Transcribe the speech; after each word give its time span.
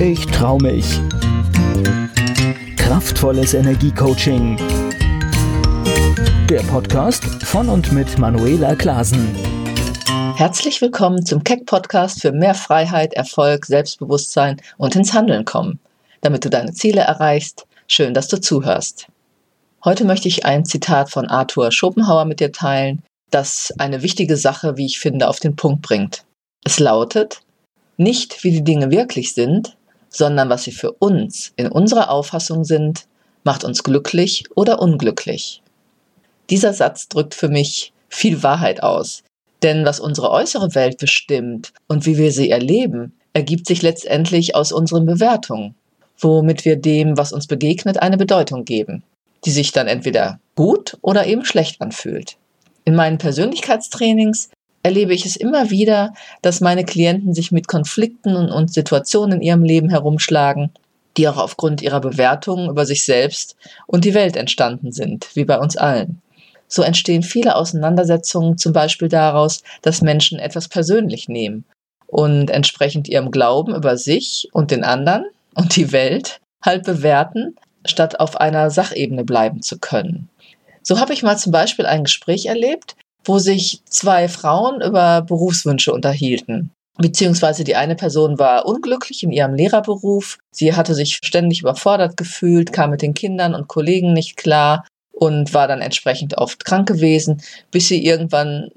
Ich 0.00 0.24
trau 0.26 0.58
mich. 0.58 1.00
Kraftvolles 2.76 3.54
Energiecoaching. 3.54 4.56
Der 6.48 6.60
Podcast 6.60 7.24
von 7.42 7.68
und 7.68 7.90
mit 7.90 8.16
Manuela 8.16 8.76
Klasen. 8.76 9.34
Herzlich 10.36 10.80
willkommen 10.80 11.26
zum 11.26 11.42
Keck 11.42 11.66
Podcast 11.66 12.22
für 12.22 12.30
mehr 12.30 12.54
Freiheit, 12.54 13.14
Erfolg, 13.14 13.66
Selbstbewusstsein 13.66 14.62
und 14.76 14.94
ins 14.94 15.14
Handeln 15.14 15.44
kommen, 15.44 15.80
damit 16.20 16.44
du 16.44 16.48
deine 16.48 16.72
Ziele 16.72 17.00
erreichst. 17.00 17.66
Schön, 17.88 18.14
dass 18.14 18.28
du 18.28 18.40
zuhörst. 18.40 19.08
Heute 19.84 20.04
möchte 20.04 20.28
ich 20.28 20.44
ein 20.44 20.64
Zitat 20.64 21.10
von 21.10 21.26
Arthur 21.26 21.72
Schopenhauer 21.72 22.24
mit 22.24 22.38
dir 22.38 22.52
teilen, 22.52 23.02
das 23.30 23.74
eine 23.78 24.02
wichtige 24.02 24.36
Sache, 24.36 24.76
wie 24.76 24.86
ich 24.86 25.00
finde, 25.00 25.28
auf 25.28 25.40
den 25.40 25.56
Punkt 25.56 25.82
bringt. 25.82 26.24
Es 26.62 26.78
lautet, 26.78 27.40
nicht 27.96 28.44
wie 28.44 28.52
die 28.52 28.62
Dinge 28.62 28.92
wirklich 28.92 29.34
sind, 29.34 29.76
sondern 30.08 30.48
was 30.48 30.64
sie 30.64 30.72
für 30.72 30.92
uns 30.92 31.52
in 31.56 31.68
unserer 31.68 32.10
Auffassung 32.10 32.64
sind, 32.64 33.06
macht 33.44 33.64
uns 33.64 33.82
glücklich 33.82 34.44
oder 34.54 34.80
unglücklich. 34.80 35.62
Dieser 36.50 36.72
Satz 36.72 37.08
drückt 37.08 37.34
für 37.34 37.48
mich 37.48 37.92
viel 38.08 38.42
Wahrheit 38.42 38.82
aus, 38.82 39.22
denn 39.62 39.84
was 39.84 40.00
unsere 40.00 40.30
äußere 40.30 40.74
Welt 40.74 40.98
bestimmt 40.98 41.72
und 41.88 42.06
wie 42.06 42.16
wir 42.16 42.32
sie 42.32 42.50
erleben, 42.50 43.12
ergibt 43.32 43.66
sich 43.66 43.82
letztendlich 43.82 44.54
aus 44.54 44.72
unseren 44.72 45.06
Bewertungen, 45.06 45.74
womit 46.18 46.64
wir 46.64 46.76
dem, 46.76 47.16
was 47.16 47.32
uns 47.32 47.46
begegnet, 47.46 48.00
eine 48.00 48.16
Bedeutung 48.16 48.64
geben, 48.64 49.02
die 49.44 49.50
sich 49.50 49.72
dann 49.72 49.86
entweder 49.86 50.40
gut 50.56 50.96
oder 51.02 51.26
eben 51.26 51.44
schlecht 51.44 51.80
anfühlt. 51.80 52.36
In 52.84 52.94
meinen 52.94 53.18
Persönlichkeitstrainings 53.18 54.48
erlebe 54.82 55.14
ich 55.14 55.26
es 55.26 55.36
immer 55.36 55.70
wieder, 55.70 56.14
dass 56.42 56.60
meine 56.60 56.84
Klienten 56.84 57.34
sich 57.34 57.52
mit 57.52 57.68
Konflikten 57.68 58.34
und 58.36 58.72
Situationen 58.72 59.38
in 59.38 59.42
ihrem 59.42 59.62
Leben 59.62 59.90
herumschlagen, 59.90 60.70
die 61.16 61.28
auch 61.28 61.36
aufgrund 61.36 61.82
ihrer 61.82 62.00
Bewertungen 62.00 62.70
über 62.70 62.86
sich 62.86 63.04
selbst 63.04 63.56
und 63.86 64.04
die 64.04 64.14
Welt 64.14 64.36
entstanden 64.36 64.92
sind, 64.92 65.34
wie 65.34 65.44
bei 65.44 65.58
uns 65.58 65.76
allen. 65.76 66.22
So 66.68 66.82
entstehen 66.82 67.22
viele 67.22 67.56
Auseinandersetzungen 67.56 68.58
zum 68.58 68.72
Beispiel 68.72 69.08
daraus, 69.08 69.62
dass 69.82 70.02
Menschen 70.02 70.38
etwas 70.38 70.68
persönlich 70.68 71.28
nehmen 71.28 71.64
und 72.06 72.50
entsprechend 72.50 73.08
ihrem 73.08 73.30
Glauben 73.30 73.74
über 73.74 73.96
sich 73.96 74.48
und 74.52 74.70
den 74.70 74.84
anderen 74.84 75.24
und 75.54 75.76
die 75.76 75.92
Welt 75.92 76.40
halt 76.62 76.84
bewerten, 76.84 77.56
statt 77.84 78.20
auf 78.20 78.36
einer 78.40 78.70
Sachebene 78.70 79.24
bleiben 79.24 79.62
zu 79.62 79.78
können. 79.78 80.28
So 80.82 81.00
habe 81.00 81.12
ich 81.12 81.22
mal 81.22 81.36
zum 81.36 81.52
Beispiel 81.52 81.86
ein 81.86 82.04
Gespräch 82.04 82.46
erlebt, 82.46 82.96
wo 83.28 83.38
sich 83.38 83.82
zwei 83.88 84.28
Frauen 84.28 84.80
über 84.80 85.22
Berufswünsche 85.22 85.92
unterhielten. 85.92 86.70
Beziehungsweise 86.96 87.62
die 87.62 87.76
eine 87.76 87.94
Person 87.94 88.38
war 88.38 88.66
unglücklich 88.66 89.22
in 89.22 89.30
ihrem 89.30 89.54
Lehrerberuf. 89.54 90.38
Sie 90.50 90.74
hatte 90.74 90.94
sich 90.94 91.20
ständig 91.22 91.60
überfordert 91.60 92.16
gefühlt, 92.16 92.72
kam 92.72 92.90
mit 92.90 93.02
den 93.02 93.14
Kindern 93.14 93.54
und 93.54 93.68
Kollegen 93.68 94.12
nicht 94.12 94.36
klar 94.36 94.84
und 95.12 95.54
war 95.54 95.68
dann 95.68 95.80
entsprechend 95.80 96.38
oft 96.38 96.64
krank 96.64 96.88
gewesen, 96.88 97.42
bis 97.70 97.88
sie 97.88 98.04
irgendwann 98.04 98.70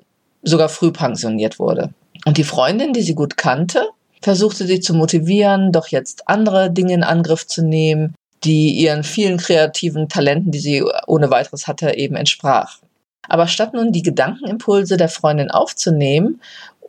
sogar 0.44 0.70
früh 0.70 0.92
pensioniert 0.92 1.58
wurde. 1.58 1.94
Und 2.26 2.38
die 2.38 2.44
Freundin, 2.44 2.94
die 2.94 3.02
sie 3.02 3.16
gut 3.16 3.38
kannte, 3.38 3.90
versuchte 4.22 4.68
sie 4.68 4.82
zu 4.82 4.94
motivieren, 4.94 5.72
doch 5.72 5.88
jetzt 5.88 6.28
andere 6.28 6.72
Dinge 6.72 6.94
in 6.94 7.04
Angriff 7.04 7.48
zu 7.48 7.64
nehmen, 7.64 8.14
die 8.44 8.72
ihren 8.74 9.04
vielen 9.04 9.38
kreativen 9.38 10.10
Talenten, 10.10 10.52
die 10.52 10.60
sie 10.60 10.84
ohne 11.08 11.32
weiteres 11.32 11.68
hatte, 11.68 11.96
eben 11.96 12.16
entsprach. 12.16 12.80
Aber 13.28 13.48
statt 13.48 13.74
nun 13.74 13.92
die 13.92 14.02
Gedankenimpulse 14.02 14.98
der 14.98 15.10
Freundin 15.10 15.52
aufzunehmen, 15.52 16.42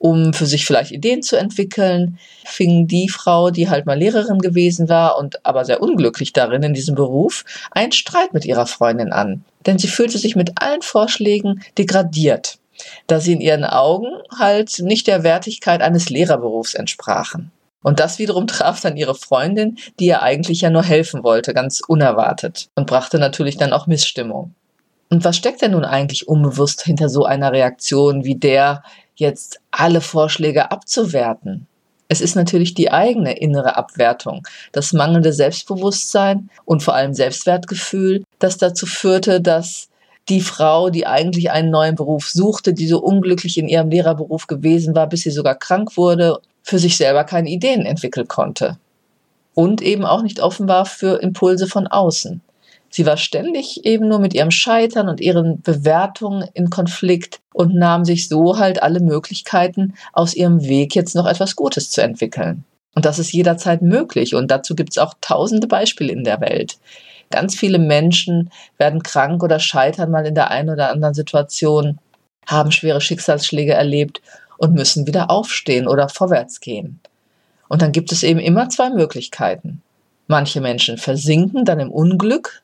um 0.03 0.33
für 0.33 0.47
sich 0.47 0.67
vielleicht 0.67 0.91
Ideen 0.91 1.23
zu 1.23 1.37
entwickeln, 1.37 2.19
fing 2.45 2.89
die 2.89 3.09
Frau, 3.09 3.51
die 3.51 3.71
halt 3.71 3.87
mal 3.87 3.97
Lehrerin 3.97 4.41
gewesen 4.41 4.89
war 4.89 5.17
und 5.17 5.47
aber 5.47 5.65
sehr 5.65 5.81
unglücklich 5.81 6.33
darin 6.33 6.65
in 6.65 6.75
diesem 6.75 6.97
Beruf, 6.97 7.45
einen 7.71 7.93
Streit 7.93 8.35
mit 8.35 8.45
ihrer 8.45 8.67
Freundin 8.67 9.13
an. 9.13 9.45
Denn 9.65 9.79
sie 9.79 9.87
fühlte 9.87 10.19
sich 10.19 10.35
mit 10.35 10.61
allen 10.61 10.83
Vorschlägen 10.83 11.63
degradiert, 11.79 12.59
da 13.07 13.21
sie 13.21 13.33
in 13.33 13.41
ihren 13.41 13.65
Augen 13.65 14.09
halt 14.37 14.81
nicht 14.81 15.07
der 15.07 15.23
Wertigkeit 15.23 15.83
eines 15.83 16.11
Lehrerberufs 16.11 16.75
entsprachen. 16.75 17.53
Und 17.85 18.01
das 18.01 18.19
wiederum 18.19 18.49
traf 18.49 18.81
dann 18.81 18.97
ihre 18.97 19.15
Freundin, 19.15 19.79
die 20.01 20.07
ihr 20.07 20.23
eigentlich 20.23 20.63
ja 20.63 20.71
nur 20.71 20.83
helfen 20.83 21.23
wollte, 21.23 21.55
ganz 21.55 21.81
unerwartet 21.87 22.69
und 22.75 22.89
brachte 22.89 23.19
natürlich 23.19 23.57
dann 23.57 23.73
auch 23.73 23.87
Missstimmung. 23.87 24.55
Und 25.13 25.27
was 25.27 25.37
steckt 25.37 25.61
denn 25.61 25.73
nun 25.73 25.85
eigentlich 25.85 26.27
unbewusst 26.27 26.85
hinter 26.85 27.11
so 27.11 27.27
einer 27.27 27.53
Reaktion 27.53 28.25
wie 28.25 28.35
der, 28.35 28.83
jetzt 29.15 29.61
alle 29.71 30.01
Vorschläge 30.01 30.71
abzuwerten? 30.71 31.67
Es 32.09 32.23
ist 32.23 32.35
natürlich 32.35 32.73
die 32.73 32.91
eigene 32.91 33.37
innere 33.37 33.77
Abwertung, 33.77 34.49
das 34.73 34.95
mangelnde 34.95 35.35
Selbstbewusstsein 35.35 36.49
und 36.65 36.83
vor 36.83 36.95
allem 36.95 37.13
Selbstwertgefühl, 37.13 38.25
das 38.39 38.57
dazu 38.57 38.87
führte, 38.87 39.43
dass 39.43 39.91
die 40.31 40.41
Frau, 40.41 40.89
die 40.89 41.07
eigentlich 41.07 41.51
einen 41.51 41.69
neuen 41.69 41.95
Beruf 41.95 42.31
suchte, 42.31 42.73
die 42.73 42.89
so 42.89 42.99
unglücklich 42.99 43.59
in 43.59 43.69
ihrem 43.69 43.91
Lehrerberuf 43.91 44.47
gewesen 44.47 44.95
war, 44.95 45.11
bis 45.11 45.25
sie 45.25 45.31
sogar 45.31 45.57
krank 45.57 45.99
wurde 45.99 46.39
für 46.63 46.79
sich 46.79 46.97
selber 46.97 47.25
keine 47.25 47.51
Ideen 47.51 47.85
entwickeln 47.85 48.29
konnte. 48.29 48.79
Und 49.53 49.83
eben 49.83 50.07
auch 50.07 50.23
nicht 50.23 50.41
offen 50.41 50.69
war 50.69 50.87
für 50.87 51.21
Impulse 51.21 51.67
von 51.67 51.87
außen. 51.87 52.41
Sie 52.95 53.07
war 53.07 53.17
ständig 53.17 53.87
eben 53.87 54.07
nur 54.07 54.19
mit 54.19 54.35
ihrem 54.35 54.51
Scheitern 54.51 55.09
und 55.09 55.19
ihren 55.23 55.63
Bewertungen 55.63 56.47
in 56.53 56.69
Konflikt 56.69 57.41
und 57.55 57.75
nahm 57.75 58.05
sich 58.05 58.29
so 58.29 58.59
halt 58.59 58.83
alle 58.83 59.01
Möglichkeiten 59.01 59.95
aus 60.13 60.35
ihrem 60.35 60.63
Weg, 60.63 60.95
jetzt 60.95 61.15
noch 61.15 61.27
etwas 61.27 61.57
Gutes 61.57 61.91
zu 61.91 62.03
entwickeln. 62.03 62.65
Und 62.95 63.07
das 63.07 63.19
ist 63.19 63.33
jederzeit 63.33 63.81
möglich 63.81 64.35
und 64.35 64.51
dazu 64.51 64.75
gibt 64.75 64.91
es 64.91 64.99
auch 64.99 65.15
tausende 65.23 65.67
Beispiele 65.67 66.13
in 66.13 66.23
der 66.23 66.43
Welt. 66.43 66.77
Ganz 67.31 67.55
viele 67.55 67.79
Menschen 67.79 68.51
werden 68.77 69.03
krank 69.03 69.43
oder 69.43 69.59
scheitern 69.59 70.11
mal 70.11 70.27
in 70.27 70.35
der 70.35 70.51
einen 70.51 70.69
oder 70.69 70.91
anderen 70.91 71.15
Situation, 71.15 71.99
haben 72.47 72.73
schwere 72.73 73.01
Schicksalsschläge 73.01 73.73
erlebt 73.73 74.21
und 74.59 74.75
müssen 74.75 75.07
wieder 75.07 75.31
aufstehen 75.31 75.89
oder 75.89 76.11
vorwärts 76.11 76.61
gehen. 76.61 77.01
Und 77.71 77.81
dann 77.81 77.93
gibt 77.93 78.13
es 78.13 78.23
eben 78.23 78.39
immer 78.39 78.69
zwei 78.69 78.91
Möglichkeiten. 78.91 79.81
Manche 80.27 80.61
Menschen 80.61 80.99
versinken 80.99 81.65
dann 81.65 81.81
im 81.81 81.91
Unglück 81.91 82.63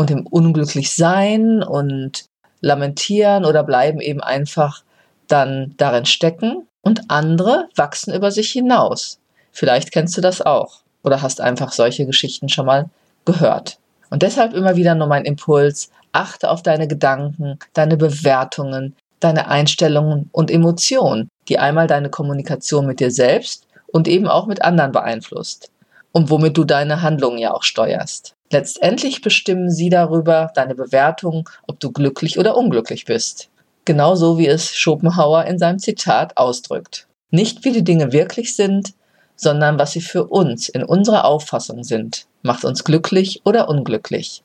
und 0.00 0.10
im 0.10 0.26
Unglücklichsein 0.26 1.62
und 1.62 2.24
lamentieren 2.62 3.44
oder 3.44 3.62
bleiben 3.62 4.00
eben 4.00 4.22
einfach 4.22 4.82
dann 5.28 5.74
darin 5.76 6.06
stecken 6.06 6.66
und 6.80 7.10
andere 7.10 7.68
wachsen 7.76 8.14
über 8.14 8.30
sich 8.30 8.50
hinaus. 8.50 9.18
Vielleicht 9.52 9.92
kennst 9.92 10.16
du 10.16 10.22
das 10.22 10.40
auch 10.40 10.80
oder 11.02 11.20
hast 11.20 11.42
einfach 11.42 11.72
solche 11.72 12.06
Geschichten 12.06 12.48
schon 12.48 12.64
mal 12.64 12.88
gehört. 13.26 13.78
Und 14.08 14.22
deshalb 14.22 14.54
immer 14.54 14.74
wieder 14.74 14.94
nur 14.94 15.06
mein 15.06 15.26
Impuls, 15.26 15.90
achte 16.12 16.48
auf 16.48 16.62
deine 16.62 16.88
Gedanken, 16.88 17.58
deine 17.74 17.98
Bewertungen, 17.98 18.96
deine 19.20 19.48
Einstellungen 19.48 20.30
und 20.32 20.50
Emotionen, 20.50 21.28
die 21.50 21.58
einmal 21.58 21.88
deine 21.88 22.08
Kommunikation 22.08 22.86
mit 22.86 23.00
dir 23.00 23.10
selbst 23.10 23.66
und 23.88 24.08
eben 24.08 24.28
auch 24.28 24.46
mit 24.46 24.62
anderen 24.62 24.92
beeinflusst 24.92 25.70
und 26.12 26.30
womit 26.30 26.56
du 26.56 26.64
deine 26.64 27.02
Handlungen 27.02 27.36
ja 27.36 27.52
auch 27.52 27.64
steuerst. 27.64 28.34
Letztendlich 28.52 29.20
bestimmen 29.20 29.70
sie 29.70 29.90
darüber 29.90 30.50
deine 30.54 30.74
Bewertung, 30.74 31.48
ob 31.68 31.78
du 31.78 31.92
glücklich 31.92 32.38
oder 32.38 32.56
unglücklich 32.56 33.04
bist. 33.04 33.48
Genauso 33.84 34.38
wie 34.38 34.48
es 34.48 34.74
Schopenhauer 34.74 35.44
in 35.44 35.58
seinem 35.58 35.78
Zitat 35.78 36.36
ausdrückt. 36.36 37.06
Nicht 37.30 37.64
wie 37.64 37.72
die 37.72 37.84
Dinge 37.84 38.12
wirklich 38.12 38.56
sind, 38.56 38.92
sondern 39.36 39.78
was 39.78 39.92
sie 39.92 40.00
für 40.00 40.26
uns 40.26 40.68
in 40.68 40.82
unserer 40.82 41.24
Auffassung 41.24 41.84
sind, 41.84 42.26
macht 42.42 42.64
uns 42.64 42.84
glücklich 42.84 43.42
oder 43.44 43.68
unglücklich. 43.68 44.42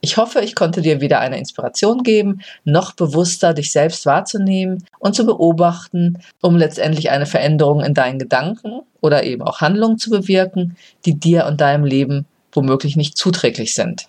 Ich 0.00 0.18
hoffe, 0.18 0.40
ich 0.40 0.54
konnte 0.54 0.82
dir 0.82 1.00
wieder 1.00 1.20
eine 1.20 1.38
Inspiration 1.38 2.02
geben, 2.02 2.42
noch 2.64 2.92
bewusster 2.92 3.54
dich 3.54 3.72
selbst 3.72 4.04
wahrzunehmen 4.04 4.84
und 4.98 5.14
zu 5.14 5.24
beobachten, 5.24 6.18
um 6.42 6.56
letztendlich 6.56 7.10
eine 7.10 7.24
Veränderung 7.24 7.82
in 7.82 7.94
deinen 7.94 8.18
Gedanken 8.18 8.82
oder 9.00 9.22
eben 9.22 9.40
auch 9.40 9.62
Handlungen 9.62 9.96
zu 9.96 10.10
bewirken, 10.10 10.76
die 11.06 11.18
dir 11.18 11.46
und 11.46 11.62
deinem 11.62 11.84
Leben 11.84 12.26
womöglich 12.54 12.96
nicht 12.96 13.18
zuträglich 13.18 13.74
sind. 13.74 14.06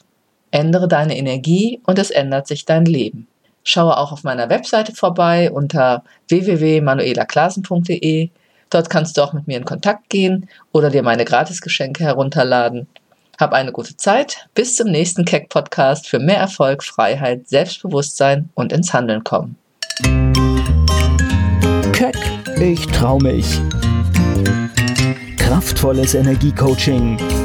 Ändere 0.52 0.88
deine 0.88 1.18
Energie 1.18 1.82
und 1.86 2.00
es 2.00 2.12
ändert 2.12 2.48
sich 2.48 2.66
dein 2.66 2.86
Leben. 2.86 3.28
Schaue 3.64 3.98
auch 3.98 4.12
auf 4.12 4.24
meiner 4.24 4.50
Webseite 4.50 4.94
vorbei 4.94 5.52
unter 5.52 6.04
www.manuelaklasen.de. 6.30 8.30
Dort 8.70 8.90
kannst 8.90 9.18
du 9.18 9.22
auch 9.22 9.34
mit 9.34 9.48
mir 9.48 9.58
in 9.58 9.66
Kontakt 9.66 10.10
gehen 10.10 10.48
oder 10.72 10.90
dir 10.90 11.04
meine 11.04 11.26
Gratisgeschenke 11.26 12.04
herunterladen. 12.04 12.88
Hab 13.40 13.54
eine 13.54 13.72
gute 13.72 13.98
Zeit. 13.98 14.48
Bis 14.54 14.76
zum 14.76 14.92
nächsten 14.92 15.26
Keck 15.26 15.50
Podcast 15.50 16.08
für 16.08 16.20
mehr 16.20 16.38
Erfolg, 16.38 16.84
Freiheit, 16.84 17.50
Selbstbewusstsein 17.50 18.50
und 18.54 18.72
ins 18.72 18.94
Handeln 18.94 19.24
kommen. 19.24 19.58
Keck, 21.92 22.18
ich 22.62 22.86
trau 22.88 23.18
mich. 23.20 23.60
Kraftvolles 25.38 26.14
Energiecoaching. 26.14 27.45